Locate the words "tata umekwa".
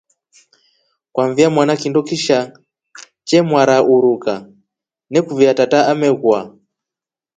5.59-6.39